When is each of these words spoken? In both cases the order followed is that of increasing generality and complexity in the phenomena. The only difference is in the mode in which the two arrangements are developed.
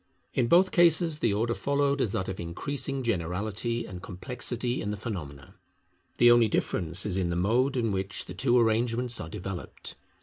In 0.33 0.47
both 0.47 0.71
cases 0.71 1.19
the 1.19 1.31
order 1.31 1.53
followed 1.53 2.01
is 2.01 2.11
that 2.11 2.27
of 2.27 2.39
increasing 2.39 3.03
generality 3.03 3.85
and 3.85 4.01
complexity 4.01 4.81
in 4.81 4.89
the 4.89 4.97
phenomena. 4.97 5.57
The 6.17 6.31
only 6.31 6.47
difference 6.47 7.05
is 7.05 7.17
in 7.17 7.29
the 7.29 7.35
mode 7.35 7.77
in 7.77 7.91
which 7.91 8.25
the 8.25 8.33
two 8.33 8.57
arrangements 8.57 9.21
are 9.21 9.29
developed. 9.29 9.95